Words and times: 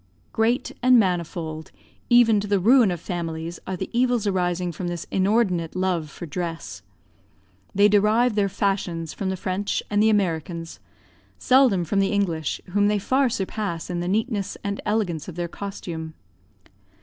Great 0.33 0.71
and 0.81 0.97
manifold, 0.97 1.69
even 2.09 2.39
to 2.39 2.47
the 2.47 2.57
ruin 2.59 2.89
of 2.89 2.99
families, 2.99 3.59
are 3.67 3.75
the 3.77 3.87
evils 3.93 4.25
arising 4.25 4.71
from 4.71 4.87
this 4.87 5.05
inordinate 5.11 5.75
love 5.75 6.09
for 6.09 6.25
dress. 6.25 6.81
They 7.75 7.87
derive 7.87 8.33
their 8.33 8.49
fashions 8.49 9.13
from 9.13 9.29
the 9.29 9.37
French 9.37 9.83
and 9.91 10.01
the 10.01 10.09
Americans 10.09 10.79
seldom 11.37 11.85
from 11.85 11.99
the 11.99 12.11
English, 12.13 12.59
whom 12.71 12.87
they 12.87 12.97
far 12.97 13.29
surpass 13.29 13.91
in 13.91 13.99
the 13.99 14.07
neatness 14.07 14.57
and 14.63 14.81
elegance 14.87 15.27
of 15.27 15.35
their 15.35 15.47
costume. 15.47 16.15